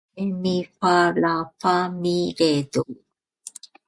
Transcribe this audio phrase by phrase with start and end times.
[0.17, 2.85] ドレミファソーラファ、ミ、レ、ドー